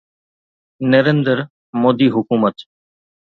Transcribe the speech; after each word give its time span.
نريندر 0.91 1.37
مودي 1.81 2.07
حڪومت 2.15 2.55